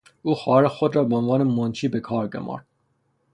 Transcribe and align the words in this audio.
او 0.23 0.35
خواهر 0.35 0.67
خود 0.67 0.95
را 0.95 1.03
به 1.03 1.15
عنوان 1.15 1.43
منشی 1.43 1.87
به 1.87 1.99
کار 1.99 2.27
گمارد. 2.27 2.65